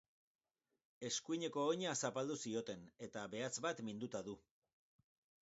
[1.09, 4.37] Eskuineko oina zapaldu zioten, eta behatz bat minduta du.